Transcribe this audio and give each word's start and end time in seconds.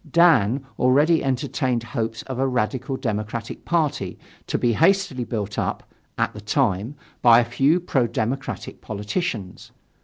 Dan 0.09 0.65
already 0.79 1.23
entertained 1.23 1.83
hopes 1.83 2.23
of 2.23 2.39
a 2.39 2.47
radical 2.47 2.97
democratic 2.97 3.65
party 3.65 4.17
to 4.47 4.57
be 4.57 4.73
hastily 4.73 5.25
built 5.25 5.59
up, 5.59 5.83
at 6.17 6.33
the 6.33 6.41
time, 6.41 6.95
by 7.21 7.39
a 7.39 7.45
few 7.45 7.79
pro 7.79 8.07
democratic 8.07 8.81
politicians. 8.81 9.71